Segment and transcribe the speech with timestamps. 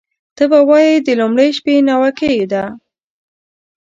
[0.35, 2.63] ته به وایې د لومړۍ شپې ناوکۍ ده